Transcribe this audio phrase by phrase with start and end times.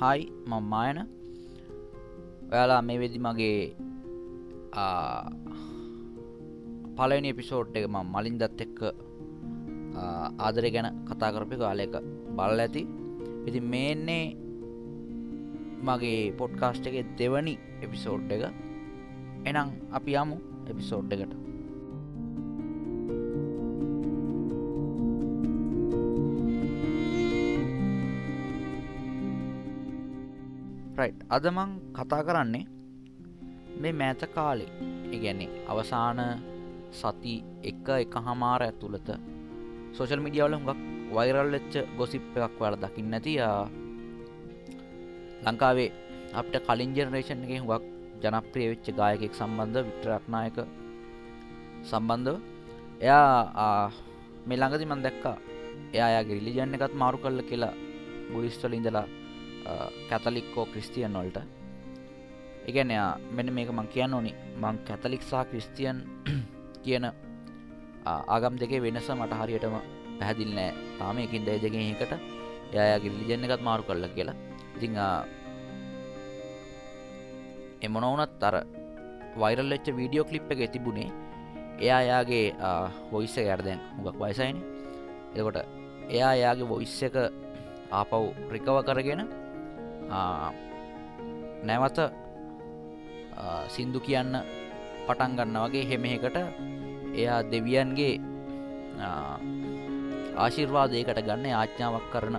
[0.00, 0.98] හයි මම්මායන
[2.50, 3.58] ඔයාලා මේ වෙදි මගේ
[6.98, 8.80] පලනි එපිසෝට් එක ම මලින් දත් එක්ක
[10.46, 11.96] ආදරය ගැන කතා කරපි කාලයක
[12.36, 12.82] බල්ල ඇති.
[13.48, 14.24] ඉති මේන්නේ
[15.88, 17.54] මගේ පොඩ්කාස්ට් එක දෙවනි
[17.84, 18.44] එපිසෝඩ් එක.
[19.48, 19.68] එනම්
[19.98, 20.36] අපි යමු
[20.72, 21.37] එපිසෝඩ් එකට.
[31.08, 32.64] රයි් අදමං කතා කරන්නේ
[33.80, 34.70] මේ මෑත කාලේ.
[35.14, 36.20] ඉගැන්නේ අවසාන
[36.92, 39.08] සති එක එක හමාර ඇතුළත
[39.94, 40.80] සෝෂල් මිඩියවල හුඟක්
[41.16, 43.34] වෛරල් වෙච්ච ගොසිප් එකක් වල දකින්න නැති
[45.44, 45.90] ලංකාවේ
[46.34, 47.84] අපට කලින් ජනරේෂන් එක හුඟක්
[48.22, 50.58] ජනප්‍රිය වෙච්ච ගායකෙක් සම්බන්ධ විටරක්නායක
[51.90, 52.36] සම්බන්ධව.
[53.00, 53.90] එයා
[54.46, 55.36] මේ ළඟදි මන් දැක්කා.
[55.94, 57.74] එයාගේ රිලිජන් එකත් මාරු කල්ල කියලා
[58.32, 59.06] බුරිස්වල ඉඳලා
[60.10, 61.38] කැතලික්කෝ ක්‍රිස්තියන් වලට.
[62.68, 62.92] එකන
[63.30, 64.34] මෙන්න මේක මං කියන්න ඕනි.
[64.56, 66.02] මං කැතලික්සා ක්‍රිස්තියන්
[66.84, 67.10] කියන
[68.06, 69.76] ආගම් දෙකේ වෙනස මට හරියටම
[70.18, 70.72] පැහැදිල් නෑ.
[70.98, 72.12] තාම එකින් දය දෙකින් එකට
[72.74, 74.36] යාගේ ලිජන්න එකත් මාරු කරල කියලා.
[74.76, 74.96] ඉතිං
[77.80, 78.56] එමනවනත් අර
[79.36, 81.10] වයිරල් එච්ච වීඩියෝ කලිප් එක තිබුණේ
[81.80, 82.46] එයා යාගේ
[83.10, 84.56] හොයිස්ස ගැරදැන් හුගක් වයිසයින
[85.34, 85.58] එකොට
[86.10, 87.16] එයා යාගේ වොයිස්ස එක
[87.90, 88.24] ආපව්
[88.54, 89.22] රිකව කරගෙන
[91.68, 91.98] නැවත
[93.74, 94.32] සින්දු කියන්න
[95.06, 96.36] පටන් ගන්න වගේ හෙමෙකට
[97.20, 98.14] එයා දෙවියන්ගේ
[100.44, 102.36] ආශිර්වාදයකට ගන්න ආච්ඥාවක් කරන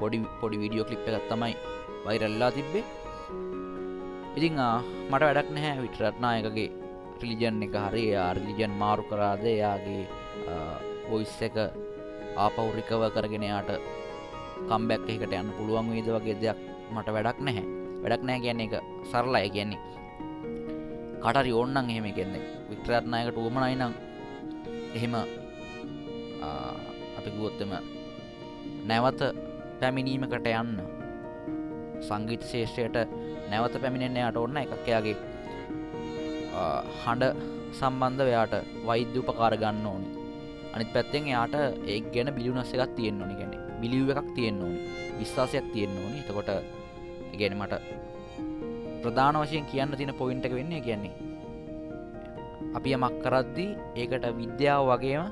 [0.00, 1.54] පොඩි පොඩි වීඩියෝ කලිප් එකත් තමයි
[2.04, 2.84] වෛරල්ලා තිබ්බේ.
[4.36, 4.56] ඉතිං
[5.10, 5.82] මට වැඩක් නැහැ.
[5.84, 6.70] විටරත්නායකගේ
[7.22, 10.04] රිලිජන් එක හරි ආර්ලිජන් මාරු කරාද එයාගේ
[11.08, 11.56] පොයිස් එක
[12.44, 13.70] ආපවුරිකව කරගෙන යාට
[14.68, 16.58] කම්බැක් එකට යන්න පුළුවන් වේද වගේ දෙයක්
[16.96, 17.64] මට වැඩක් නැහැ.
[18.02, 18.74] වැඩක් නෑ කියන්නේ එක
[19.10, 19.80] සරලයි කියන්නේ.
[21.22, 22.42] කටරි ඕන්නන් එහෙම කියන්නේ.
[22.70, 23.92] වික්ටරත්නායකට උවමනයි නම්
[24.96, 25.14] එහෙම
[27.18, 27.72] අපි ගුවොත්තම
[28.90, 29.20] නැවත
[29.80, 30.78] පැමිණීමකට යන්න.
[32.08, 32.96] සංගීත ශේෂ්‍රයට
[33.50, 35.16] නැවත පැමිණෙන්නේ යට ඔන්න එකක්යාගේ
[37.02, 37.22] හඬ
[37.78, 38.54] සම්බන්ධ වයාට
[38.88, 40.08] වෛද්‍ය උපකාර ගන්න ඕනි.
[40.74, 41.54] අනිත් පැත්තෙන් එයාට
[41.92, 43.34] ඒ ගැන බිලිුනස්ස එකක් තියෙන්න්න ඕනි.
[43.40, 44.80] ගැන බිලිව එකක් තියෙන්න්න ඕනි.
[45.20, 46.18] විශ්වාසයක් තියෙන්න්න ඕනි.
[46.22, 46.50] එතකොට
[47.34, 47.74] ගැන මට
[49.02, 51.14] ප්‍රධාන වශයෙන් කියන්න තින පොයින්ට එක වෙන්නේ කියන්නේ
[52.74, 55.24] අපි යමක් කරද්දී ඒකට විද්‍යාව වගේම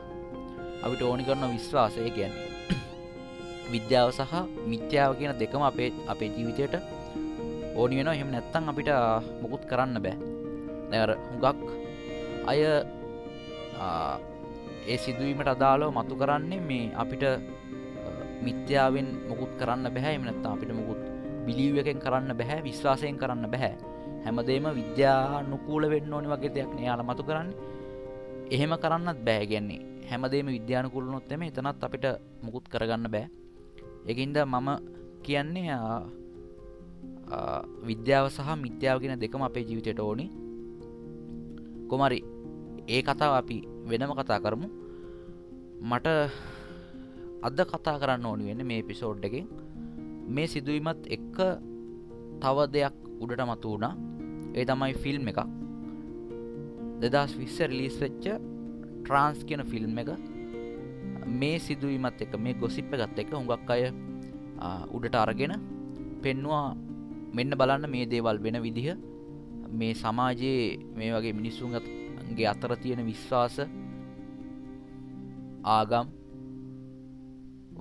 [0.85, 2.49] අපිට ඕනි කරන විශ්වාසය කියන්නේ
[3.73, 4.35] විද්‍යාව සහ
[4.67, 6.75] මිත්‍යාව කියන දෙකම අපේ අපේ ජීවිතයට
[7.75, 8.91] ඕනි වෙන එහෙම නැත්තං අපිට
[9.43, 10.17] මොකුත් කරන්න බෑ.
[10.91, 11.67] නැර හුඟක්
[12.47, 12.61] අය
[14.87, 17.25] ඒ සිදුවීමට අදාලෝ මතු කරන්නේ මේ අපිට
[18.43, 20.90] මිත්‍යාවෙන් මොකුත් කරන්න බැහැ එමනත්තා අපිට මොකුත්
[21.47, 23.75] බිලිව් එකෙන් කරන්න බැහැ විශ්වාසයෙන් කරන්න බැහැ.
[24.25, 27.51] හැමදේම විද්‍යානුකූල වෙන්න ඕනි වගේ දෙයක් යාල මතු කරන්න.
[28.55, 32.07] එහෙම කරන්නත් බෑගැන්නේ හැමදේම විද්‍යානුකුලනොත් එම එතනත් අපිට
[32.45, 33.27] මුකුත් කරගන්න බෑ.
[34.11, 34.69] එකින්ද මම
[35.23, 35.79] කියන්නේ
[37.89, 40.27] විද්‍යාව සහ මිත්‍යාවගෙන දෙකම අපේ ජීවිතයට ඕනි.
[41.91, 42.21] කොමරි
[42.89, 43.59] ඒ කතාව අපි
[43.91, 44.69] වෙනම කතා කරමු.
[45.91, 46.07] මට
[47.47, 49.47] අද කතා කරන්න ඕනි වෙන්න මේ පිසෝඩ් එකෙන්.
[50.35, 51.37] මේ සිදුවීමත් එක්ක
[52.43, 53.95] තව දෙයක් උඩට මතු වුණා.
[54.59, 55.41] ඒ තමයි ෆිල්ම් එකක්.
[57.03, 58.25] දෙදස් විස්ස රිලිස් වෙච්ච
[59.05, 60.11] ට්‍රන්ස් කියන ෆිල්ම් එක.
[61.41, 63.83] මේ සිදුවීමත් එක මේ ගොසිප්ප ගත් එක හුඟක් අය
[64.97, 65.53] උඩට අරගෙන
[66.23, 66.67] පෙන්වා
[67.37, 68.89] මෙන්න බලන්න මේ දේවල් වෙන විදිහ.
[69.79, 73.57] මේ සමාජයේ මේ වගේ මිනිස්සුන්ගේ අතර තියෙන විශ්වාස
[75.77, 76.07] ආගම්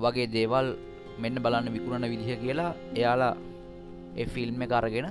[0.03, 0.67] වගේ දේවල්
[1.23, 3.33] මෙන්න බලන්න විකුණන විදිහ කියලා එයාලා
[4.17, 5.09] ඒ ෆිල්ම් එක අරගෙන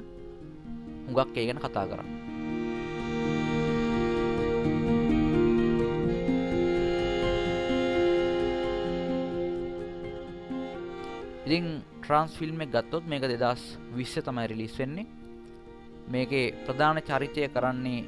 [1.06, 2.18] හුඟක් ඒ ගැන කතා කරන්න
[11.46, 11.66] ඉතින්
[12.02, 13.62] ට්‍රන්ස් ෆිල්ම් එක ගත්තොත් මේක දෙදස්
[13.96, 15.06] විශ්ස තමයි රිලිස් වෙන්නේ.
[16.12, 18.00] මේකේ ප්‍රධාන චරිතය කරන්නේ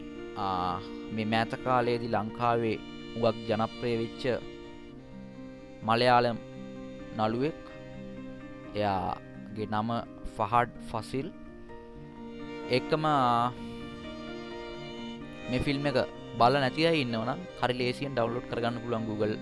[1.14, 2.76] මේ මෑත කාලයේදී ලංකාවේ
[3.16, 4.22] උගක් ජනප්‍රය වෙච්ච
[5.82, 6.38] මලයාලම්
[7.16, 7.59] නළුවෙක්.
[8.76, 9.90] එයාගේ නම
[10.36, 11.28] ෆහඩ් ෆසිල්.
[12.76, 13.04] එක්කම
[15.50, 15.98] මේ ෆිල්ම් එක
[16.40, 17.30] බල නැතිය ඉන්නවන
[17.60, 19.34] හරි ලේසියෙන් ඩවලෝඩ් කරගන්න පුළුවන් Google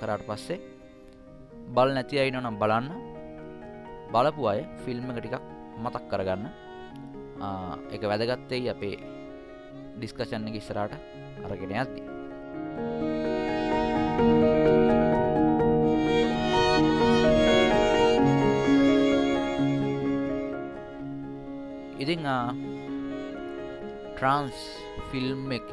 [0.00, 0.58] කරට පස්සේ.
[1.76, 2.86] බල නැති අයින නම් බලන්න.
[4.12, 5.44] බලපු අය ෆිල්ම් එක ටිකක්
[5.84, 6.44] මතක් කරගන්න.
[7.94, 8.96] එක වැදගත්තෙයි අපේ
[9.98, 10.94] ඩිස්කෂන් එක ඉස්සරට
[11.46, 12.02] අරගෙන ඇත්ති
[22.02, 22.22] ඉතිං
[24.14, 24.58] ට්‍රන්ස්
[25.10, 25.70] ෆිල්ම් එක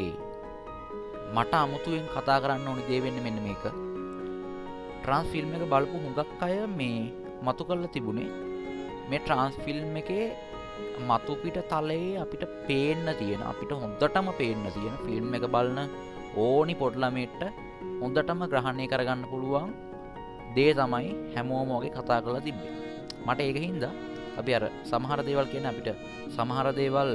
[1.35, 3.65] මට අමුතුවෙන් කතා කරන්න ඕනි දේවෙන්න මෙන්න මේක.
[5.01, 7.11] ට්‍රන්ස් ෆිල්ම් එක බලපු හුඟක් අය මේ
[7.45, 8.31] මතු කල්ල තිබුණේ.
[9.09, 10.25] මේ ට්‍රන්ස් ෆිල්ම් එකේ
[11.09, 15.79] මතුපිට තලයේ අපිට පේන්න තියෙන අපිට හොඳටම පේන්න තියෙන ෆිල්ම් එක බලන
[16.45, 17.43] ඕනි පොඩ්ලමේට්ට
[18.01, 19.69] හොඳටම ග්‍රහණය කරගන්න පුළුවන්
[20.55, 22.73] දේ තමයි හැමෝමෝගේ කතා කළ තිබ්බේ.
[23.27, 23.93] මට ඒක හින්දා
[24.39, 25.89] අපි අර සමහර දේවල් කියන අපිට
[26.35, 27.11] සමහර දේවල්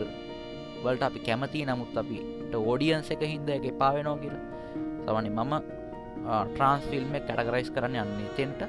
[0.84, 4.44] වලට අපි කැමති නමුත් අපිට ඕඩියන්ස එක හින්ද එක පාවෙනෝ කියලා.
[5.06, 5.54] සමනි මම
[6.48, 8.60] ට්‍රන්ස් ෆිල්ම් කැටගරයිස් කරන්න යන්නේ තෙන්ට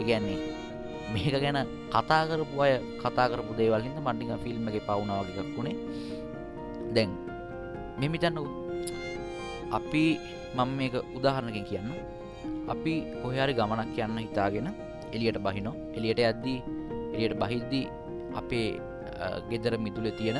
[0.00, 0.38] ඉගැන්නේ
[1.12, 1.58] මේක ගැන
[1.92, 2.72] කතා කරපු අය
[3.02, 5.76] කතා කරපු දේවල් හිද මණ්ඩික ෆිල්ම් එක පවුනාවගේක් වුණේ
[6.94, 7.10] දැන්
[8.00, 8.44] මෙමිතන්නකු
[9.70, 10.04] අපි
[10.56, 11.90] මම මේක උදාහරණකින් කියන්න
[12.68, 14.68] අපි කොහයාරි ගමනක් කියන්න හිතාගෙන
[15.14, 16.58] එලියට බහිනෝ එලියට ඇද්දී
[17.18, 17.84] එලියට බහිද්දී
[18.40, 18.68] අපේ
[19.50, 20.38] ගෙදර මිතුල තියෙන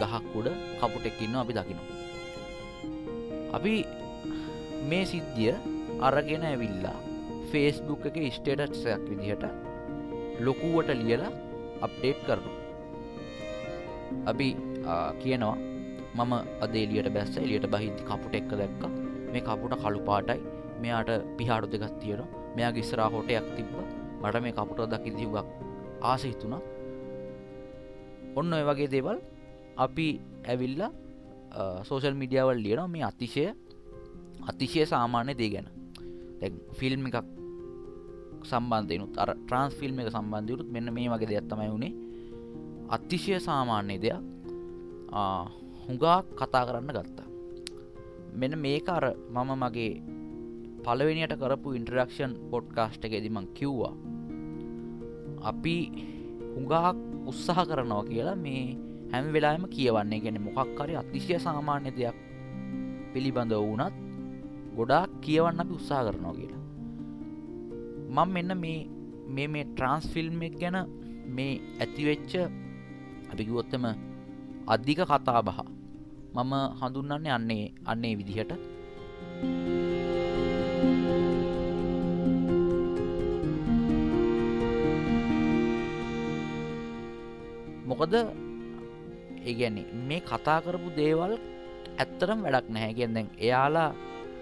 [0.00, 0.48] ගහක් උඩ
[0.80, 1.88] කපුටෙක්කින්න අපි දකිනවා.
[3.56, 3.74] අපි
[4.90, 5.54] මේ සිද්ධිය
[6.08, 6.98] අරගෙන ඇවිල්ලා
[7.50, 9.44] ෆේස්බුක් එක ස්ටේටත්සයක් විදිහට
[10.46, 11.32] ලොකුවට ලියලා
[11.86, 12.52] අප්ඩේට් කරනු
[14.32, 14.48] අපි
[15.22, 15.56] කියනවා
[16.18, 16.32] මම
[16.64, 18.82] අදේලියට බැස්ස එලියට බහිදි කපුට එක්ක දැක්ක.
[19.32, 20.40] මේ කපුට කළු පාටයි.
[20.82, 22.22] මෙයාට පිහාඩු දෙගත් තියෙන
[22.56, 23.74] මෙයා ගිස්සරා හොටයක් තිබ්බ.
[24.22, 25.59] මට මේ කපුට දකි දියුගක්
[26.02, 26.62] ආස හිතුණා.
[28.38, 29.18] ඔන්න ඔය වගේ දේවල්
[29.84, 30.06] අපි
[30.50, 30.82] ඇවිල්ල
[31.88, 32.88] සෝෂල් මිඩියවල් ලියනවා.
[32.94, 33.44] මේ අතිශය
[34.50, 35.68] අතිශය සාමාන්‍ය දේ ගැන.
[36.78, 37.26] ෆිල්ම් එකක්
[38.50, 41.92] සම්බන්ධයනුත් අර ට්‍රන්ස් ෆිල්ම් එක සම්බන්ධයුත් මෙන්න මේ වගේ දෙයක් තමයි වුණේ
[42.96, 44.20] අතිශය සාමාන්‍ය දෙයක්.
[45.84, 47.28] හුඟා කතා කරන්න ගත්තා.
[48.40, 49.04] මෙන්න මේක අර
[49.34, 49.92] මම මගේ
[50.84, 53.94] පලවෙනියට කරපු ඉන්ටරක්ෂන් පොඩ්කාස්ට් එක එදිමං කිව්වා.
[55.42, 55.74] අපි
[56.54, 56.96] හුඟාක්
[57.26, 58.62] උත්සාහ කරනවා කියලා මේ
[59.12, 60.20] හැම වෙලාම කියවන්නේ.
[60.20, 62.16] ගැන මොකක් හරි අතිශය සාමාන්‍ය දෙයක්
[63.12, 63.94] පිළිබඳ වුනත්
[64.76, 66.62] ගොඩාක් කියවන්න අපි උත්සා කරනවා කියලා.
[68.16, 68.80] මං මෙන්න මේ
[69.28, 70.78] මේ මේ ට්‍රන්ස් ෆිල්ම් එක ගැන
[71.28, 71.52] මේ
[71.82, 72.32] ඇතිවෙච්ච
[73.32, 73.84] අපිගුවොත්තම
[74.66, 75.58] අධික කතා බහ
[76.34, 78.52] මම හඳුන්නන්නේ අන්නේ අන්නේ විදිහට.
[88.00, 88.14] මොකද?
[89.44, 91.32] ඒගැන්නේ මේ කතා කරපු දේවල්
[91.98, 92.94] ඇත්තරම් වැඩක් නැහැ.
[92.94, 93.90] ගැන් දැන් එයාලා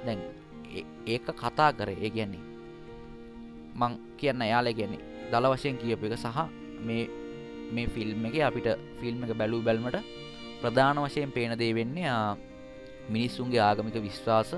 [0.06, 0.20] දැන්
[1.06, 1.90] ඒක කතා කර.
[1.96, 2.44] ඒ ගැන්නේ
[3.74, 4.94] මං කියන්න යාල ගැන
[5.30, 6.38] දල වශයෙන් කියප එක සහ
[6.80, 7.04] මේ
[7.72, 8.68] මේ ෆිල්ම් එක අපිට
[9.00, 9.98] ෆිල්ම් එක බැලූ බැල්මට
[10.60, 12.12] ප්‍රධාන වශයෙන් පේන දේ වෙන්නේ
[13.08, 14.50] මිනිස්සුන්ගේ ආගමික විශ්වාස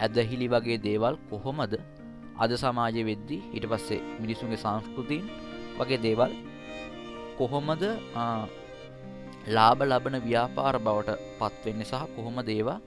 [0.00, 1.74] ඇදහිලි වගේ දේවල් කොහොමද?
[2.36, 5.24] අද සමාජය වෙද්දි ඊට පස්සේ මිනිසුන්ගේ සංස්කෘතින්
[5.78, 6.32] වගේ දේවල්
[7.38, 7.82] කොහොමද
[9.56, 12.78] ලාබ ලබන ව්‍යාපාර බවට පත්වෙන්න සහ කොහොම දේවා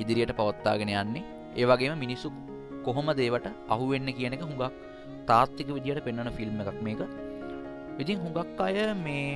[0.00, 1.24] ඉදිරියට පවත්තාගෙන යන්නේ.
[1.60, 2.28] ඒවගේම මිනිස්සු
[2.86, 4.72] කොහොම දේවට අහුවෙන්න කියන එක හුඟක්
[5.28, 7.00] තාත්තික විදියට පෙන්වන ෆිල්ම් එකක් මේක.
[8.02, 9.26] ඉතින් හුඟක් අය මේ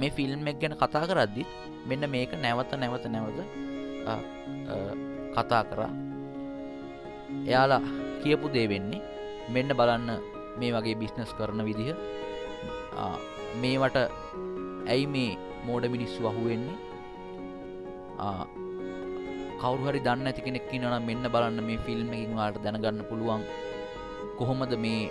[0.00, 1.42] මේ ෆිල්ම් එක් ගැන කතා කරද්දි
[1.88, 3.38] මෙන්න මේක නැවත නැවත නැවත
[5.36, 5.92] කතා කරා.
[7.48, 7.82] එයාලා
[8.22, 9.04] කියපු දේ වෙන්නේ
[9.54, 10.10] මෙන්න බලන්න
[10.60, 11.94] මේ වගේ බිස්නස් කරන විදිහ.
[13.62, 13.96] මේවට
[14.92, 15.32] ඇයි මේ
[15.66, 16.76] මෝඩ මිනිස්සු අහුවෙන්නේ
[19.60, 23.42] කවරුහරි දන්න ඇති කෙනෙක් නන මෙන්න බලන්න මේ ෆිල්ම් එකින් වාට දැනගන්න පුළුවන්.
[24.38, 25.10] කොහොමද මේ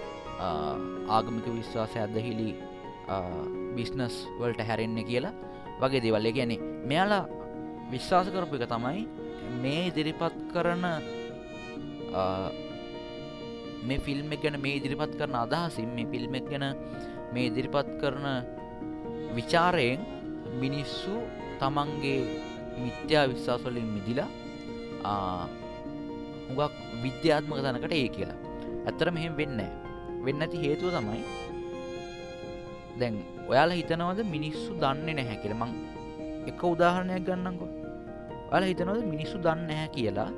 [1.18, 2.50] ආගමික විශ්වාසය අදහිලි
[3.78, 5.34] බිස්නස් වලට හැරෙන්න කියලා?
[5.82, 6.58] වගේ දේවල්ල ගැනෙ
[6.90, 7.24] මෙයාලා
[7.94, 9.02] විශ්වාස කරපු එක තමයි
[9.64, 10.86] මේ ඉදිරිපත් කරන
[13.88, 16.66] මේ ෆිල්ම් ගැන මේ ඉදිරිපත් කරන අදහසින් මේ ෆිල්ම් ගැන
[17.34, 18.26] මේ ඉදිරිපත් කරන
[19.38, 20.02] විචාරයෙන්
[20.62, 21.16] මිනිස්සු
[21.62, 22.20] තමන්ගේ
[22.84, 24.30] මිත්‍යා විශ්වාසවලින් මිදිලා
[26.48, 28.40] හුඟක් විද්‍යාත්මක තැනකට ඒ කියලා.
[28.88, 29.60] ඇත්තර මෙහෙම වෙන්න
[30.26, 31.22] වෙන්න ඇති හේතුව තමයි
[33.00, 33.16] දැන්
[33.50, 35.56] ඔයාලා හිතනවද මිනිස්සු දන්නේ නැහැ කියල?
[35.62, 35.72] මං
[36.50, 37.68] එක උදාහරණයක් ගන්නකො
[38.50, 40.32] ඔයාලා හිතනවද මිනිස්සු දන්න නැහැ කියලා?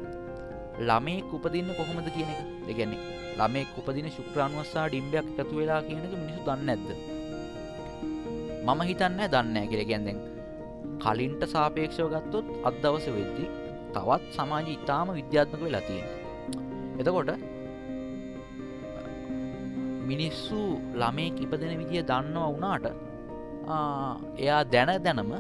[0.80, 2.42] ළමේ උපදින්න කොහොමද කියන එක.
[2.68, 3.02] දෙගැන්නේ
[3.40, 6.88] ළමේ උපදින ශුක්‍රාණුවස්සා ඩිම්බයක් එකතු වෙලා කියනක මිනිසු දන්න ඇද
[8.66, 10.20] මම හිතන්න දන්න කියර ගැන්දෙන්
[11.04, 13.46] කලින්ට සාපේක්ෂව ගත්තොත් අත්දවස වෙද්දි
[13.96, 16.08] තවත් සමාජ ඉතාම විද්‍යාත්මක වෙලා තියෙන
[17.00, 17.32] එතකොට
[20.10, 20.62] මිනිස්සු
[20.94, 22.86] ළමේ ඉපදෙන විදිිය දන්නවා වුණාට
[24.38, 25.32] එයා දැන දැනම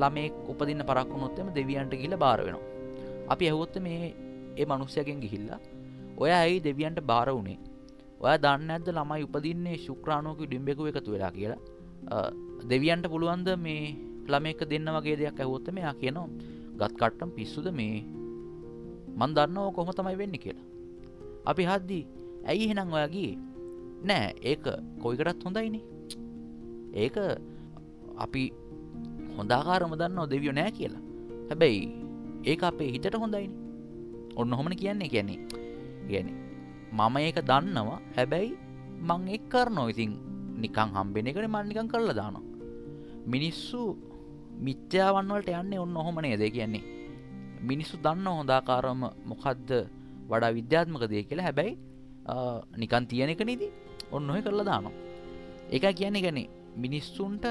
[0.00, 2.64] ළමේ උපදින්න පරක්ුණොත්තම දෙවියන්ට ගිල බාර වෙනවා.
[3.28, 4.14] අපි ඇහොත්ත මේ
[4.60, 5.60] ඒ මනුස්්‍යයගෙන් ගිහිල්ලා
[6.22, 7.58] ඔය ඇයි දෙවියන්ට බාර වුණේ
[8.20, 11.60] ඔය දන්න ඇද ළමයි උපදින්නේ ශුක්‍රාණෝක ඩිම්බෙකු එකතු වෙලා කියලා?
[12.70, 13.82] දෙවියන්ට පුළුවන්ද මේ
[14.32, 16.28] ළමෙක දෙන්න වගේ දෙයක් ඇහොත්ත මෙයා කියනවා.
[16.78, 17.98] ගත් කට්ටම් පිස්සුද මේ?
[19.18, 20.66] මන් දන්නව කොහොම තමයි වෙන්න කියලා.
[21.50, 22.04] අපි හද්දී
[22.50, 23.32] ඇයි හෙනම් ඔයගේ
[24.08, 24.64] නෑ ඒක
[25.02, 25.84] කොයිකටත් හොඳයිනේ
[27.04, 27.16] ඒක
[28.24, 28.42] අපි
[29.36, 31.02] හොඳාකාරම දන්න දෙවියෝ නෑ කියලා.
[31.50, 31.86] හැබැයි
[32.50, 33.65] ඒක අපේ හිතට හොඳයිනි
[34.40, 35.38] ඔන්න හොමන කියන්නේ කියන්නේ.
[36.10, 36.28] ගැන
[36.98, 38.00] මම ඒක දන්නවා.
[38.16, 38.52] හැබැයි
[39.08, 40.12] මං එක් කරනෝ ඉතින්
[40.62, 42.44] නිකං හම්බෙන එකට මන්නිකං කරලා දානවා.
[43.32, 43.80] මිනිස්සු
[44.66, 46.84] මිත්‍යාවන්වලට යන්නේ ඔන්න ඔහොමනේ දෙ කියන්නේ
[47.68, 49.70] මිනිස්සු දන්න හොඳාකාරම මොකක්ද
[50.30, 51.72] වඩා විද්‍යාත්මක දය කියලා හැබැයි
[52.82, 53.68] නිකන් තියෙන එක නීති
[54.16, 54.94] ඔන්න ඔය කරලා දානවා.
[55.74, 56.40] ඒක කියන්නේ ගැන
[56.84, 57.44] මිනිස්සුන්ට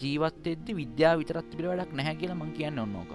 [0.00, 3.10] ජීවත් එද්දි විද්‍යා විතරත් පිළ වැඩක් නැහැ කියලා මං කියන්න ඔන්නෝක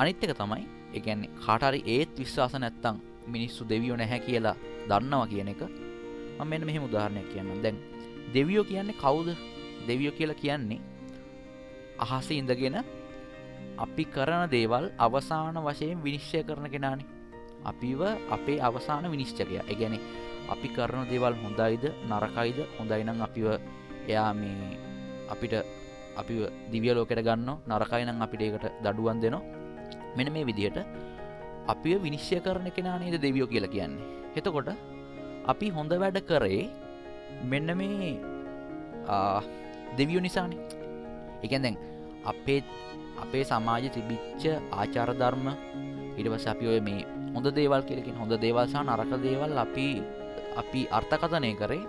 [0.00, 0.64] අනිත්තක තමයි
[0.96, 4.56] එකන්නේ කාටරි ඒත් විශ්වාස නැත්තං මිනිස්සු දෙවියෝ නැහැ කියලා
[4.88, 5.62] දන්නවා කියන එක.
[6.50, 7.76] මෙන්න මෙහෙම උදාහරණයක් කියන්න දැන්
[8.34, 9.28] දෙවියෝ කියන්නේ කවුද?
[9.88, 10.80] දෙවියෝ කියලා කියන්නේ
[11.98, 12.80] අහස ඉඳගෙන
[13.78, 17.04] අපි කරන දේවල් අවසාන වශයෙන් විනිශ්චය කරන කෙනානි.
[17.64, 19.60] අපිව අපේ අවසාන විනිශ්චකය.
[19.62, 20.00] එකගැන
[20.48, 22.58] අපි කරන දේවල් හොඳයිද නරකයිද?
[22.78, 23.46] හොඳයිනම් අපිව
[24.08, 24.78] එයා මේ
[25.28, 25.54] අපිට
[26.16, 26.34] අපි
[26.72, 27.50] දිවිය ලෝකට ගන්න.
[27.68, 29.59] නරකයිනම් අපිට ඒකට දඩුවන් දෙනවා
[30.16, 30.78] මෙන මේ විදිහට
[31.72, 34.06] අපිය විනිශ්්‍ය කරන කෙනානේද දෙවියෝ කියලා කියන්නේ.
[34.38, 34.70] එතකොට
[35.52, 36.62] අපි හොඳ වැඩ කරේ
[37.50, 38.12] මෙන්න මේ
[39.98, 40.52] දෙවියෝ නිසාන.
[41.44, 41.76] එකන් දැන්
[42.32, 42.60] අපේ
[43.22, 44.42] අපේ සමාජ තිබිච්ච
[44.80, 45.46] ආචාරධර්ම
[46.18, 49.86] ඉඩවස අපි ඔය මේ හොඳ දේවල් කියලකින් හොඳ දේවල්සා නරක දේවල් අපි
[50.60, 51.84] අපි අර්ථකථනය කරේ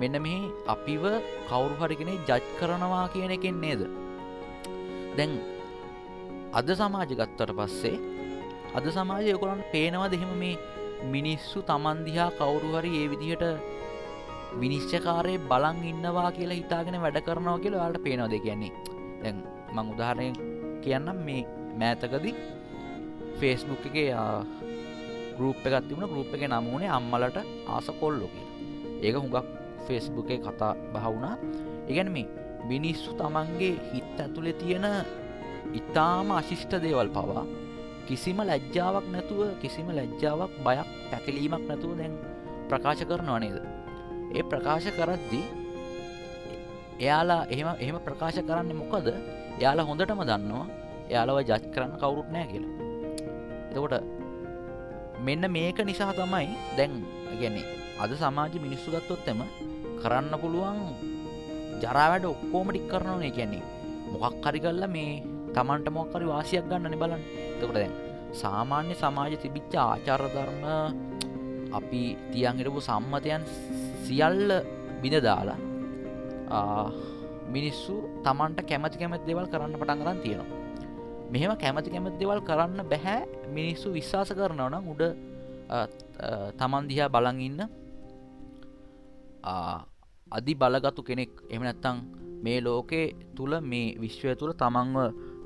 [0.00, 0.40] මෙන්න මෙහි
[0.74, 1.04] අපිව
[1.48, 3.82] කවුරු හරිගෙනේ ජජ් කරනවා කියන එකෙන් නේද?
[5.16, 5.32] දැන්
[6.58, 7.96] අද සමාජ ගත්තට පස්සේ
[8.78, 10.58] අද සමාජය කොළන් පේනවා දෙහෙම මේ
[11.14, 13.44] මිනිස්සු තමන්දිහා කවුරු හරි ඒ විදිහට
[14.60, 18.72] විනිශ්චකාරය බලන් ඉන්නවා කියලා හිතාගෙන වැඩ කරනවා කියලා යාට පේනවා දෙ කියන්නේ?
[19.22, 19.38] දැන්
[19.74, 20.28] මං උදාහරණය
[20.84, 21.18] කියන්නම්.
[21.26, 21.42] මේ
[21.80, 22.30] මෑතකදි
[23.40, 23.98] ෆේස්බුක් එක
[25.38, 26.12] ගරුප් එකත් තිබුණ.
[26.12, 28.54] ගරුප් එක නමුණේ අම්මලට ආස කොල්ලො කියලා.
[29.02, 29.36] ඒක හුඟක්
[29.86, 31.34] ෆේස්බුක් එක කතා බහවුණා
[31.90, 32.30] ඉගැන මේ
[32.70, 34.86] මිනිස්සු තමන්ගේ හිත් ඇතුළෙ තියෙන
[35.80, 37.44] ඉතාම අශිෂ්ට දේවල් පවා.
[38.08, 42.14] කිසිම ලැජ්ජාවක් නැතුව කිසිම ලැජ්ජාවක් බයක් පැකිලීමක් නැතුව දැන්
[42.68, 43.56] ප්‍රකාශ කරනවා නේද?
[44.36, 45.44] ඒ ප්‍රකාශ කරද්දී
[47.00, 49.08] එයාලා එහෙම එහෙම ප්‍රකාශ කරන්න මොකද?
[49.62, 50.66] යාලා හොඳටම දන්නවා
[51.10, 52.72] එයාලව ජජ් කරන්න කවුරුත් නෑ කියලා.
[53.70, 53.94] එතකොට
[55.26, 56.92] මෙන්න මේක නිසා තමයි දැන්
[57.40, 57.66] ගැන්නේ
[58.02, 59.40] අද සමාජ මිනිස්සු ගත්තොත්තෙම
[60.02, 60.80] කරන්න පුළුවන්
[61.82, 63.64] ජරාවැඩ ඔක්කෝම ටික් කරනවනේ කියන්නේ
[64.12, 65.12] මොකක් හරි කල්ලා මේ
[65.56, 67.22] තමන්ට මොක්කරි වාසියක් ගන්නන බලන්න.
[67.60, 67.92] තකට දැන්
[68.42, 70.62] සාමාන්‍ය සමාජ තිබිච්ච ආචාරධර්ම
[71.78, 73.42] අපි තියන්ගටපු සම්මතයන්
[74.06, 74.50] සියල්ල
[75.02, 75.58] බිඳ දාලා
[77.54, 77.94] මිනිස්සු
[78.26, 80.60] තමන්ට කැමති කැමති දෙවල් කරන්න පටන් කරන්න තියෙනවා.
[81.32, 83.20] මෙහෙම කැමති කැමති දෙවල් කරන්න බැහැ
[83.56, 85.02] මිනිස්සු විශ්වාස කරනවන උඩ
[86.60, 87.60] තමන්දිහා බලන් ඉන්න
[90.36, 91.32] අධි බලගතු කෙනෙක්.
[91.54, 91.96] එමනැත්තං
[92.44, 93.06] මේ ලෝකේ
[93.36, 94.96] තුළ මේ විශ්වය තුළ තමන්ව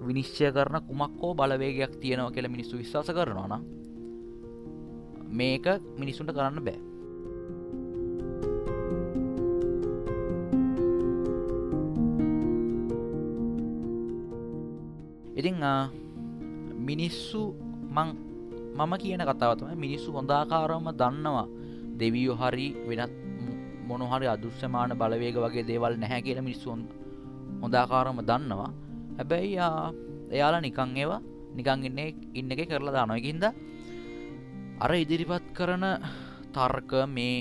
[0.07, 3.63] විනිශ්චය කරන කුමක් හෝ බලවේගයක් තියෙනවා කියල මිනිස්සු විශ්වාස කරනවා නම්
[5.31, 5.67] මේක
[5.99, 6.79] මිනිසුන්ට කරන්න බෑ.
[15.39, 15.57] ඉතිං
[16.81, 17.43] මිනිස්සු
[17.91, 18.09] මං
[18.79, 21.47] මම කියන කතාවතම මිනිස්සු හොඳාකාරම දන්නවා
[22.01, 23.15] දෙවියෝ හරි වෙනත්
[23.89, 26.81] මොනහරි අදුෂ්‍යමාන බලවේග වගේ දේවල් නැහැ කියල මිනිස්සුන්
[27.63, 28.88] හොඳාකාරම දන්නවා.
[29.19, 29.55] හැබැයි
[30.35, 31.21] එයාලා නිකං ඒවා
[31.57, 33.45] නිකං ඉන්නේ ඉන්න එක කරලා දානොයකින්ද
[34.85, 35.87] අර ඉදිරිපත් කරන
[36.55, 37.39] තර්ක මේ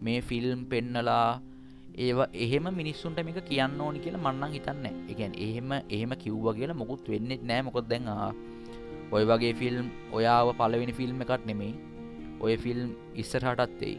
[0.00, 1.28] මේ ෆිල්ම් පෙන්නලා
[1.96, 7.08] ඒවා එහෙම මිනිස්සුන්ට මේක කියන්න ඕනි කියලා මන්නන් හිතන්න එකන් එහෙම එහෙම කිව්ව කියලා මොකුත්
[7.08, 8.10] වෙන්නෙත් නෑ මොකොත් දැන්
[9.14, 11.74] ඔය වගේ ෆිල්ම් ඔයාව පලවෙනි ෆිල්ම් එකත් නෙමෙයි.
[12.40, 13.96] ඔය ෆිල්ම් ඉස්සරහටත්තෙයි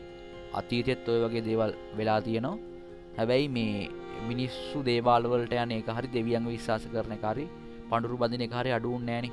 [0.54, 2.58] අතීතෙත් ඔය වගේ දේවල් වෙලා තියෙනවා.
[3.18, 3.90] හැබැයි මේ
[4.30, 7.46] මිනිස්සු දේවාල්වලට යන එක හරි දෙවියන්ග විශ්වාස කරන කාරි
[7.90, 9.28] පඩුරු බදින කාරය අඩුවන් නෑන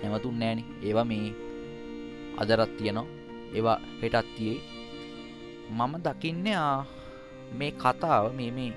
[0.00, 1.28] නැමතුන් නෑන ඒවා මේ
[2.40, 3.06] අදරත් තියනවා.
[3.56, 4.58] ඒවා හෙටත්තියේ
[5.70, 6.60] මම දකින්නේ
[7.58, 8.72] මේ කතාව මේ මේ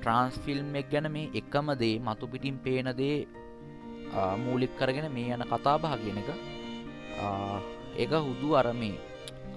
[0.00, 3.16] ට්‍රන්ස්ෆිල්ම් එක් ගැන මේ එකම දේ මතු පිටින් පේන දේ
[4.44, 6.30] මූලික් කරගෙන මේ යන කතාබහ කියන එක.
[7.98, 8.96] ඒක හුදු අරමේ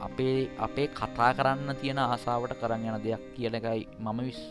[0.01, 4.41] අපේ අපේ කතා කරන්න තියෙන ආසාාවට කරන්න යන දෙයක් කියන එකයි මම විස්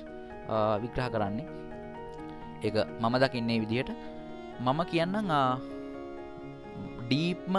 [0.83, 1.47] විග්‍රහ කරන්නේ.
[2.67, 3.91] එක මම දකින්නේ විදිහට.
[4.65, 5.33] මම කියන්නම්
[7.09, 7.57] ඩීප්ම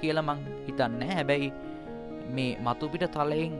[0.00, 1.00] කියල මං හිතන්න.
[1.10, 1.48] හැබැයි
[2.34, 3.54] මේ මතුපිට තලයෙන්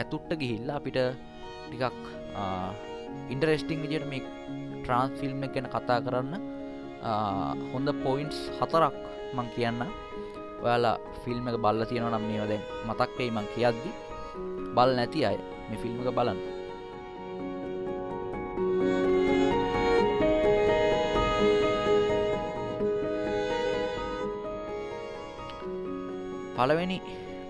[0.00, 0.98] ඇතුට්ට ගිහිල්ලා අපිට
[1.68, 2.02] ටිකක්
[3.32, 4.22] ඉන්ඩරෙස්ටිං විදියට මේ
[4.82, 6.34] ට්‍රන්ස් ෆිල්ම් ගැන කතා කරන්න
[7.72, 8.96] හොඳ පොයින්ස් හතරක්
[9.36, 9.80] මං කියන්න
[10.64, 13.90] ඔයාලා ෆිල්ම් එක බල්ල තියෙන නම් මේ දැන් මතක් වෙයි මං කියද්දි.
[14.76, 15.38] බල් නැති අය
[15.68, 16.40] මේ ෆිල්ම් එක බලන්න.
[26.64, 26.98] පළවෙනි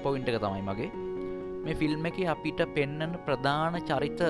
[0.02, 0.90] පොයින්ට එක තමයි මගේ.
[1.64, 4.20] මේ ෆිල්ම් එක අපිට පෙන්නන ප්‍රධාන චරිත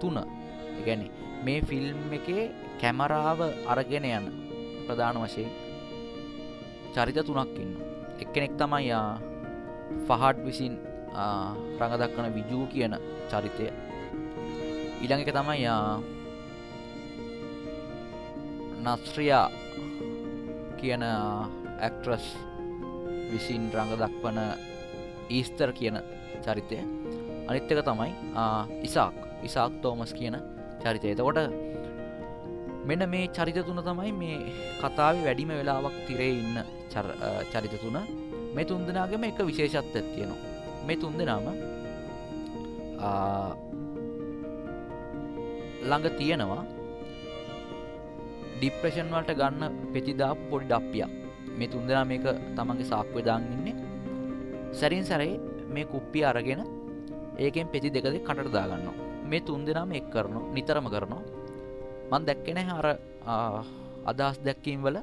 [0.00, 0.18] තුන.
[0.86, 1.02] ගැන
[1.44, 3.40] මේ ෆිල්ම් එකේ කැමරාව
[3.72, 4.26] අරගෙන යන
[4.86, 5.50] ප්‍රධාන වශයෙන්
[6.94, 7.72] චරිත තුනක් ඉන්න
[8.22, 8.90] එක්කෙනෙක් තමයි
[10.06, 10.74] ෆහට් විසින්
[11.78, 12.94] රඟදක්වන විජූ කියන
[13.30, 13.66] චරිතය.
[15.02, 15.66] ඊළඟ එක තමයි
[18.84, 19.46] නස්ත්‍රියා
[20.80, 22.26] කියන ඇක්ට්‍රස්
[23.32, 24.38] විසින් රඟ දක්වන
[25.38, 25.96] ඊස්තර් කියන
[26.44, 26.78] චරිතය.
[27.48, 28.10] අනිත්තක තමයි
[28.88, 29.16] ඉසාක්.
[29.48, 30.36] ඉසාක් තෝමස් කියන
[30.82, 31.08] චරිතය.
[31.14, 31.38] එතකොට
[32.88, 34.38] මෙන්න මේ චරිත තුන තමයි මේ
[34.82, 36.56] කතාව වැඩිම වෙලාවක් තිරේ ඉන්න
[37.52, 37.96] චරිත තුන.
[38.54, 40.40] මේ තුන්දනාගම එක විශේෂත්ත තියෙනවා.
[40.86, 41.46] මේ තුන්දනාම
[45.90, 46.62] ළඟ තියෙනවා
[48.58, 49.62] ඩිප්‍රේෂන් වලට ගන්න
[49.94, 51.10] පෙතිදා පොඩි ඩප්පියක්.
[51.58, 53.74] මේ තුන්දෙනා මේක තමන්ගේ සාක්වේ දාගන්නේ
[54.78, 55.40] සැරින් සැරේ
[55.74, 56.62] මේ කුප්පිය අරගෙන
[57.44, 58.96] ඒකෙන් පෙති දෙකද කටට දාගන්නවා.
[59.30, 61.22] මේ තුන් දෙනාම එක් කරනවා නිතරම කරනවා.
[62.10, 62.88] මන් දැක්කෙන අර
[64.10, 64.98] අදහස් දැක්කීම් වල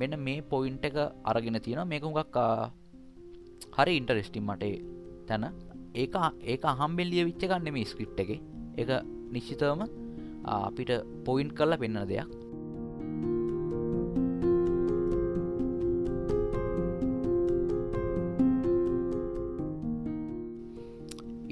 [0.00, 0.96] මෙන්න මේ පොයින්ට එක
[1.30, 2.38] අරගෙන තියෙන මේක හුඟක්
[3.78, 4.64] හරි ඉන්ටරෙස්ටිම් මට
[5.28, 5.44] තැන.
[5.94, 6.14] ඒක
[6.52, 8.30] ඒක අහම්බෙල්ලිය විච්ච ගන්න මේ ස්ක්‍රිප් එක.
[8.80, 8.88] එක
[9.34, 9.82] නිශ්චිතවම
[10.56, 10.90] අපිට
[11.26, 12.28] පොයින්් කරලා පෙන්න්න දෙයක්.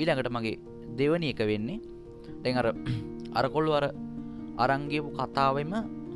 [0.06, 0.58] ඊළඟට මගේ
[0.98, 1.80] දෙවනි එක වෙන්නේ.
[2.42, 2.68] දැන් අර
[3.34, 3.84] අරකොල්ලු අර
[4.58, 5.72] අරංගේපු කතාවම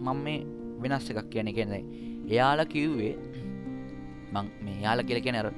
[0.06, 0.46] මං මේ
[0.82, 1.80] වෙනස් එකක් කියන කෙනෙ
[2.28, 3.14] එයාල කිව්වේ
[4.34, 5.48] මං මේ යාල කියල කෙන අර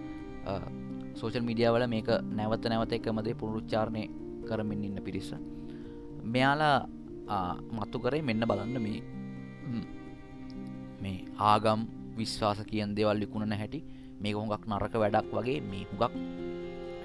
[1.14, 4.04] සෝෂල් මිඩියාවල මේක නැවත නැවත එකමදේ පුරුච්චාරණය
[4.48, 5.30] කරමින් ඉන්න පිරිස.
[6.24, 6.88] මෙයාලා
[7.76, 9.00] මත්තු කරේ මෙන්න බලන්න මේ
[11.02, 11.18] මේ
[11.50, 11.80] ආගම්
[12.16, 13.80] විශ්වාස කියන් දෙවල් ලිකුණ හැටි.
[14.22, 16.14] මේ හොඟක් නරක වැඩක් වගේ මේ හුඟක්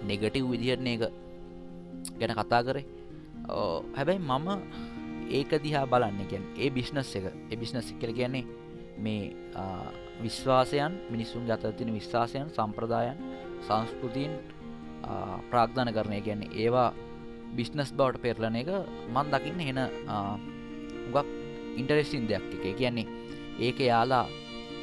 [0.03, 1.01] නෙගටව් විදිහරණ එක
[2.19, 2.86] ගැන කතා කරේ?
[3.95, 4.47] හැබැයි මම
[5.29, 7.25] ඒක දිහා බලන්න ගැන් ඒ බිශ්නස් එක.
[7.51, 8.45] ඒ බිශ්නස් කර කියන්නේ
[8.97, 9.33] මේ
[10.23, 13.17] විශ්වාසයන් මිනිස්සුන් ගතතින විශ්වාසයන් සම්ප්‍රදායන්
[13.67, 14.31] සංස්කෘතින්
[15.51, 16.93] ප්‍රාග්ධන කරණය ගැන්නේ ඒවා
[17.55, 18.69] බිශ්නස් බවට පෙරලන එක
[19.13, 19.79] මන් දකින්න හෙන
[21.10, 21.27] උගක්
[21.77, 22.77] ඉන්ටරෙස්සින් දෙයක් එක.
[22.77, 23.07] කියන්නේ
[23.60, 24.25] ඒක යාලා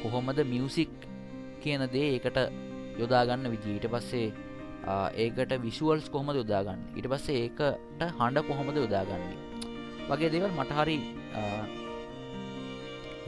[0.03, 0.91] කොහොමද මියසික්
[1.61, 2.37] කියන දේ ඒකට
[2.99, 4.33] යොදාගන්න විදිීට පස්සේ
[4.87, 6.81] ඒකට විශුවල්ස් කොහොමද යොදාගන්න?
[6.99, 9.37] ඉට පස්සේ ඒකට හඬ කොහොමද යොදාගන්නේ?
[10.09, 10.97] වගේ දෙවල් මටහරි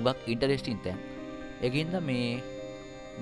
[0.05, 0.99] බක් ඉන්ටරෙස්ටින් තැන්.
[1.67, 2.37] එගින්ද මේ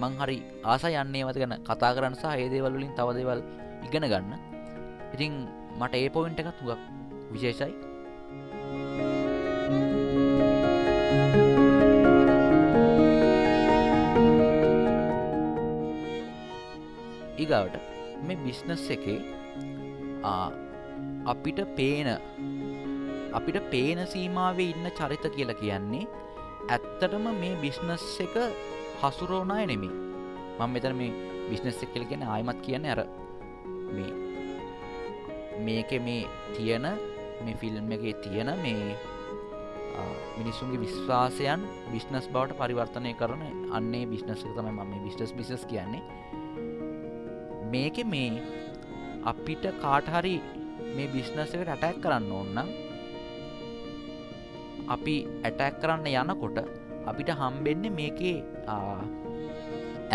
[0.02, 0.38] මං හරි
[0.74, 3.42] ආස යන්නේ වත ගැන කතා කරන්න සහ ඒ දේවල්ලින් තව දෙවල්
[3.88, 4.34] ඉගෙන ගන්න.
[5.16, 5.34] ඉතින්
[5.80, 6.82] මට ඒ පොයින්ට එකත් තුගක්
[7.32, 7.74] විශේෂයි.
[17.44, 19.20] ඉගාවට මේ බිස්නස් එකේ
[21.26, 22.10] අපිට පේන
[23.34, 26.06] අපිට පේන සීමාවේ ඉන්න චරිත කියලා කියන්නේ
[26.70, 28.36] ඇත්තටම මේ බිස්නස් එක
[29.02, 29.90] හසුරෝනාය නෙමි
[30.60, 31.12] මං මෙතර මේ
[31.50, 33.02] බිස්නස් එක් කල කියෙන ආයමත් කියන්න ඇර
[33.92, 34.14] මේ
[35.62, 36.24] මේක මේ
[36.54, 36.88] තියෙන
[37.44, 38.96] මේ ෆිල්ම් එක තියෙන මේ
[40.38, 46.02] මිනිස්සුන්ගේ විශ්වාසයන් බිස්නස් බවට පරිවර්තනය කරන අන්නේ බිස්නස් තමයි ම මේ බිස්ටස් බිසස් කියන්නේ.
[47.76, 48.44] මේක මේ
[49.32, 50.36] අපිට කාටහරි
[50.96, 52.60] මේ බිස්නස එකට ඇටැක් කරන්න ඕන්න
[54.96, 55.16] අපි
[55.48, 56.58] ඇටැක් කරන්න යනකොට
[57.10, 58.38] අපිට හම්බෙන්නේ මේකේ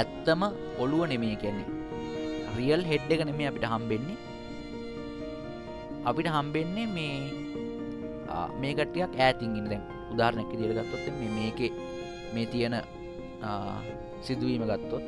[0.01, 0.43] ඇත්තම
[0.83, 1.69] ඔළුව නෙමේ කියන්නේ.
[2.57, 4.19] රියල් හෙඩ් එක නෙමේ අපිට හම්බෙන්නේ.
[6.09, 7.17] අපිට හම්බෙන්නේ මේ
[8.61, 9.71] මේ කටයක් ඇතින් ඉන්න.
[9.73, 11.73] දැන් උදාරණැක දිරගත්තොත් මේ මේකේ
[12.35, 12.77] මේ තියෙන
[14.25, 15.05] සිදුවීම ගත්තොත්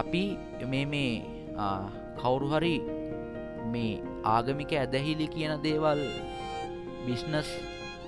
[0.00, 0.22] අපි
[0.72, 1.12] මේ මේ
[2.20, 2.74] කවුරු හරි
[3.72, 4.02] මේ
[4.34, 6.00] ආගමික ඇදහිලි කියන දේවල්
[7.06, 7.50] බිස්නස්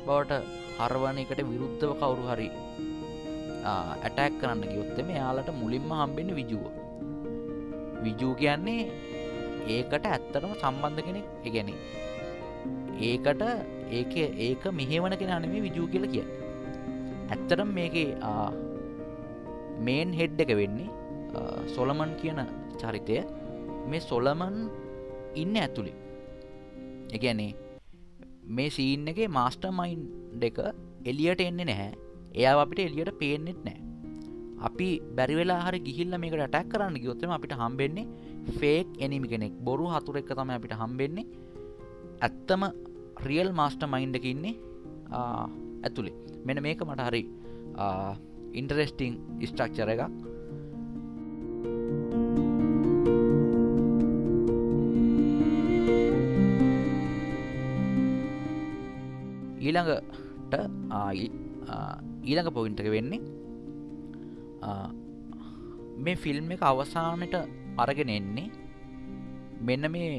[0.06, 0.40] බවට
[0.78, 2.48] හරවන එකට විරුද්ධව කවුරු හරි
[3.72, 6.64] ඇටැක් කරන්න ගයොත්තම යාලට මුලින්ම හම්බෙන විජුව.
[8.04, 8.80] විජූ කියන්නේ
[9.74, 11.70] ඒකට ඇත්තටම සම්බන්ධ කෙනෙක් එකැන
[13.08, 13.42] ඒකට
[13.98, 14.14] ඒක
[14.46, 16.26] ඒක මෙහෙවන කෙන නෙමේ විජූ කියල කිය
[17.32, 17.96] ඇත්තටම් මේක
[19.86, 20.88] මේන් හෙඩ් එක වෙන්නේ
[21.74, 22.40] සොලමන් කියන
[22.82, 23.18] චරිතය
[23.90, 24.56] මේ සොලමන්
[25.42, 25.96] ඉන්න ඇතුළේ
[27.16, 27.52] එකනේ
[28.56, 30.02] මේ සීන් එක මාස්ට මයින්
[30.42, 30.58] දෙක
[31.10, 31.92] එලියට එන්නේ නැහැ.
[32.38, 33.80] එයා අපිට එලියට පේනෙත් නෑ
[34.68, 38.06] අපි බැරිවෙලා හරි ගිහිල්ල මේකට ටැක් කරන්න ගියොත්තම අපිට හම්බෙන්නේ
[38.60, 39.54] ෆේක් එනිමි කෙනෙක්.
[39.66, 41.26] බොරු හතුර එක තම අපිට හම්බෙන්නේ.
[42.26, 42.62] ඇත්තම
[43.26, 44.54] රියල් මාස්ට මයින්ඩ එක ඉන්නේ
[45.86, 46.14] ඇතුළේ
[46.46, 47.22] මෙන මේක මට හරි
[48.60, 49.14] ඉන්ටරෙස්ටිං
[49.50, 50.04] ස්ට්‍රක්චර එකක්.
[59.64, 60.54] ඊළඟට
[62.24, 63.20] ඊළඟ පොයින්ටක වෙන්නේ
[65.98, 67.36] මේ ෆිල්ම් එක අවසානට
[67.78, 68.48] අරගෙන එන්නේ
[69.60, 70.10] මෙන්න මේ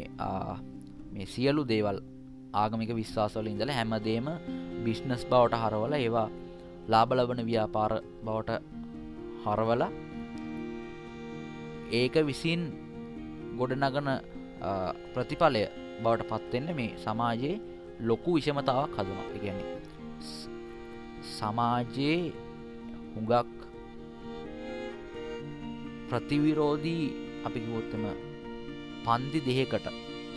[1.12, 2.00] මේ සියලු දේවල්
[2.54, 4.28] ආගමික විශ්වාසවල ඉඳල හැමදේම
[4.86, 6.28] බිශ්නස් බවට හරවල ඒවා
[6.88, 7.94] ලාබලබන ව්‍යාපාර
[8.26, 8.60] බවට
[9.44, 9.84] හරවල
[11.94, 12.62] ඒක විසින්
[13.60, 14.10] ගොඩනගන
[15.14, 15.64] ප්‍රතිඵලය
[16.04, 17.56] බවට පත්වෙන්න මේ සමාජයේ
[18.10, 19.28] ලොකු විෂමතාවක් හදනවා.
[19.36, 19.74] එකන්නේ
[21.38, 22.34] සමාජයේ
[23.14, 23.54] හුඟක්
[26.10, 27.06] ප්‍රතිවිරෝධී
[27.48, 28.06] අපි කිවොත්තම
[29.06, 29.88] පන්දි දෙහකට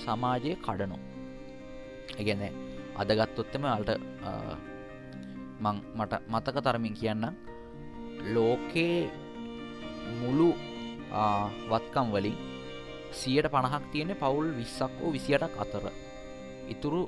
[0.05, 0.99] සමාජය කඩනු
[2.21, 2.43] එකන
[3.01, 3.91] අදගත්තොත්තම අල්ට
[5.65, 7.25] මං මට මතක තරමින් කියන්න
[8.35, 9.11] ලෝකයේ
[10.21, 10.49] මුළු
[11.71, 12.39] වත්කම් වලින්
[13.21, 15.85] සියට පණහක් තියෙන පවුල් විස්සක් වූ විසියටක් අතර.
[16.73, 17.03] ඉතුරු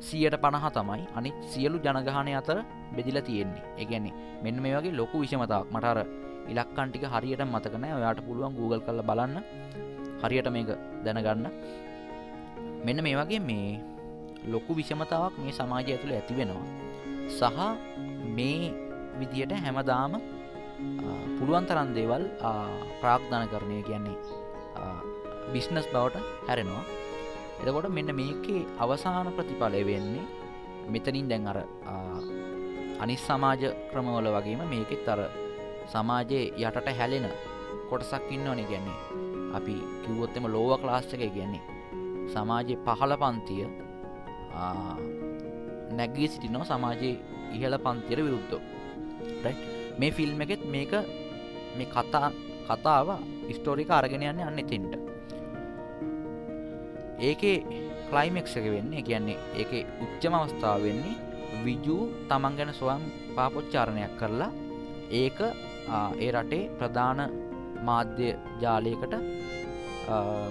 [0.00, 2.58] සියට පණහ තමයි අනි සියලු ජනගහනය අතර
[2.96, 3.64] බෙදිල තියෙන්නේ.
[3.82, 5.68] එකන්නේ මෙන්න මේ වගේ ලොකු විෂමතාවක්.
[5.74, 5.98] මටර
[6.52, 9.36] ඉලක්කන්ටික හරියට මතකනෑ ඔයාට පුළුවන් Google කල බලන්න.
[10.22, 10.70] හරියට මේක
[11.04, 11.46] දැනගන්න.
[12.86, 13.80] මෙන්න මේ වගේ මේ
[14.52, 16.64] ලොකු විෂමතාවක් මේ සමාජය ඇතුළ ඇති වෙනවා.
[17.38, 17.58] සහ
[18.36, 18.72] මේ
[19.20, 20.12] විදියට හැමදාම
[21.38, 22.24] පුළුවන් තරන් දේවල්
[23.00, 24.16] ප්‍රාග්ධන කරණය කියන්නේ
[25.52, 26.16] බිස්නස් බවට
[26.48, 26.84] හැරෙනවා.
[27.60, 30.24] එතකොට මෙන්න මේකේ අවසාන ප්‍රතිඵලය වෙන්නේ
[30.88, 31.58] මෙතනින් දැන් අර
[33.00, 35.20] අනිස් සමාජ ක්‍රමවල වගේම මේකෙත් අර
[35.86, 37.26] සමාජයේ යටට හැලෙන
[37.90, 39.00] කොටසක් ඉන්නවන ගැන්නේ
[39.56, 41.62] අපි කිව්වොත්තෙම ලෝව ක්ලාස්්ක කියන්නේ
[42.34, 43.64] සමාජයේ පහළ පන්තිය
[45.92, 47.16] නැගී සිටිනෝ සමාජයේ
[47.54, 48.56] ඉහළ පන්තිර විරුද්ධ
[49.98, 50.92] මේ ෆිල්ම් එකෙත් මේක
[51.76, 52.28] මේ කතා
[52.68, 53.08] කතාව
[53.50, 55.05] ස්ටෝරික අරගෙන යන්න අන්න එතින්ට.
[57.18, 57.56] ඒකේ
[58.10, 59.72] ක්ලයිමෙක්ස එක වෙන්නේ කියන්නේ ඒක
[60.04, 61.14] උච්චම අවස්ථාව වෙන්නේ
[61.64, 63.02] විජූ තමන් ගැන ස්වයම්
[63.36, 64.52] පාපොච්චාරණයක් කරලා
[65.12, 65.38] ඒක
[66.20, 67.20] ඒ රටේ ප්‍රධාන
[67.88, 68.28] මාධ්‍ය
[68.62, 69.14] ජාලයකට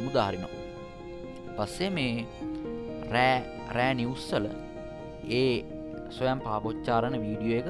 [0.06, 0.54] මුදාහරිනවා.
[1.58, 2.25] පස්සේ මේ
[3.13, 3.38] රෑ
[3.75, 4.45] රෑ නිවස්සල
[5.39, 5.54] ඒ
[6.17, 7.69] සොයම් පාපොච්චාරණ වීඩියෝ එක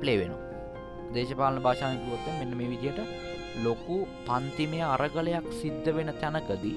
[0.00, 0.44] ප්ලේ වෙනවා.
[1.14, 3.00] දේශපාලන භාෂානකුවොත්ත මෙන්න මේ විදියට
[3.64, 6.76] ලොකු පන්තිමය අරගලයක් සිද්ධ වෙන තැනකදී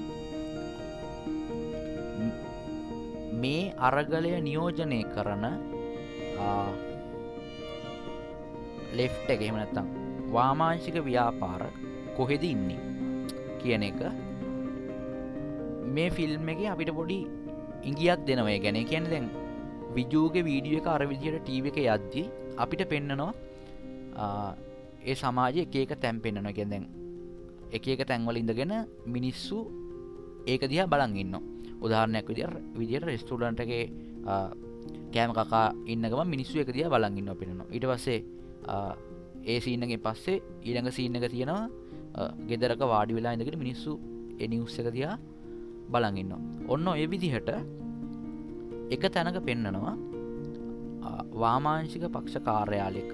[3.41, 5.45] මේ අරගලය නියෝජනය කරන
[8.93, 9.87] ලෙෆ්ට එක එහෙමනැත්තම්
[10.31, 11.61] වාමාංශික ව්‍යාපාර
[12.17, 12.79] කොහෙද ඉන්නේ
[13.59, 14.01] කියන එක
[15.89, 17.19] මේ ෆිල්ම් එක අපිට පොඩි
[17.83, 19.27] ඉංගියත් දෙනවය ගැන කියන දැන්
[19.91, 22.23] විජූගේ වීඩිය එක අරවිදියට ටීව එක යද්දි
[22.57, 23.31] අපිට පෙන්නනවා
[25.03, 26.85] ඒ සමාජය එක එක තැන් පෙන්න්නන ගැදැන්
[27.71, 28.73] එක එක තැන්වල ඉඳගෙන
[29.07, 29.57] මිනිස්සු
[30.45, 31.35] ඒක දිහා බලන් ඉන්න
[31.81, 33.83] උදාහරණයක් විදිර විදියට රෙස්ටුලන්ටගේ
[35.13, 38.19] කෑම කකා ඉන්නගම මිනිස්සු එක දිහා බලන් ඉන්න පෙනෙනවා ඉට පස්සේ
[39.45, 43.91] ඒ සීනගේ පස්සේ ඊළඟ සීන එක තියෙනවා ගෙදරක වාඩි වෙලා ඉඳකට මිනිස්සු
[44.39, 45.15] එනිඋස්සක තියා
[45.91, 46.31] බලඟන්න
[46.67, 47.49] ඔන්න ඔය විදිහට
[48.91, 49.95] එක තැනක පෙන්නනවා
[51.33, 53.13] වාමාංශික පක්ෂ කාර්යාලක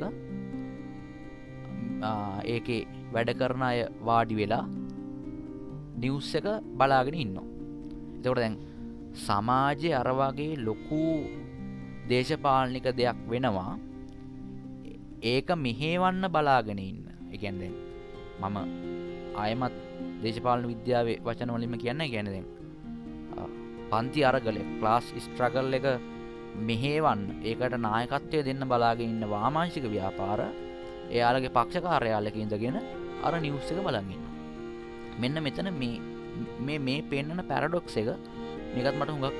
[2.47, 2.67] ඒක
[3.13, 4.65] වැඩ කරන අය වාඩි වෙලා
[5.97, 6.47] නිවස් එක
[6.80, 7.38] බලාගෙන ඉන්න
[8.28, 8.56] එතකොට දැන්
[9.18, 11.04] සමාජය අරවාගේ ලොකු
[12.10, 13.74] දේශපාලනික දෙයක් වෙනවා.
[15.24, 17.04] ඒක මෙහේවන්න බලාගෙන ඉන්න.
[17.30, 17.74] එකන්දෙන්
[18.42, 18.58] මම
[19.36, 19.76] අයමත්
[20.24, 22.46] දේශපාලන විද්‍යාවේ වචනවලින්ම කියන්න ගැනදෙන්
[23.92, 25.88] පන්ති අරගල ක්ලාස් ස්ට්‍රගල් එක
[26.68, 30.42] මෙහේවන්න ඒකට නායකත්වය දෙන්න බලාගෙන ඉන්න වාමාංශික ව්‍යාපාර
[31.10, 32.78] එයාලගේ පක්ෂ කාර්යාලක ඉඳගෙන
[33.26, 34.24] අර නිවස් එක බලගන්න
[35.22, 36.16] මෙන්න මෙතන මේ
[36.65, 38.10] මේ පෙන්න්නන පැරඩොක්ස එක
[38.76, 39.36] මේකත් මට හුඟක්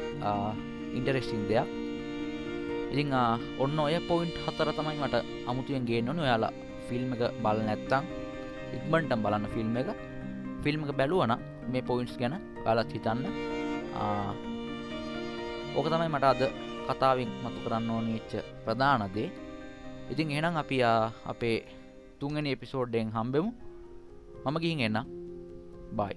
[0.98, 1.68] ඉන්ටරෙස්ටිං දෙයක්.
[2.92, 3.12] ඉතිං
[3.64, 5.16] ඔන්න ඔය පොයින්ට් හතර තමයි මට
[5.50, 6.54] අමුතුවෙන් ගේන්නනු ඔයාලා
[6.88, 8.04] ෆිල්ම් එක බල නැත්තං
[8.78, 9.90] ඉක්මටම් බලන්න ෆිල්ම් එක.
[10.64, 11.34] ෆිල්ම් එක බැලුවන
[11.72, 13.20] මේ පොයින්ට්ස් ගැන කාලත් හිතන්න.
[15.78, 16.42] ඕක තමයි මට අද
[16.88, 18.34] කතාවෙන් මතු කරන්න ඕනච්ච
[18.66, 19.30] ප්‍රධානදේ
[20.12, 20.78] ඉතින් එහෙනම් අපි
[21.32, 21.58] අපේ
[22.20, 23.52] තුන්ගනි එපිසෝඩ්ඩෙන් හම්බෙමු.
[24.46, 25.00] මම ගිහින් එන්න
[25.98, 26.16] බයි